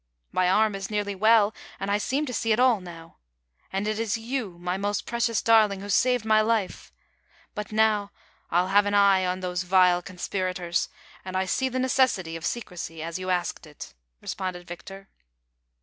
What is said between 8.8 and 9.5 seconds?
an eye on